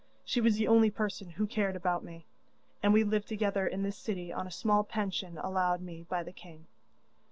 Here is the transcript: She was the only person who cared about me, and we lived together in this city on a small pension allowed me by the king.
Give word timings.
She 0.25 0.41
was 0.41 0.55
the 0.55 0.67
only 0.67 0.89
person 0.89 1.29
who 1.29 1.45
cared 1.45 1.75
about 1.75 2.03
me, 2.03 2.25
and 2.81 2.91
we 2.91 3.03
lived 3.03 3.27
together 3.27 3.67
in 3.67 3.83
this 3.83 3.99
city 3.99 4.33
on 4.33 4.47
a 4.47 4.51
small 4.51 4.83
pension 4.83 5.37
allowed 5.37 5.81
me 5.83 6.07
by 6.09 6.23
the 6.23 6.33
king. 6.33 6.65